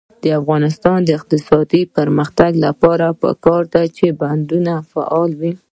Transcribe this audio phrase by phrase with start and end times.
[0.23, 5.51] د افغانستان د اقتصادي پرمختګ لپاره پکار ده چې بندرونه فعال وي.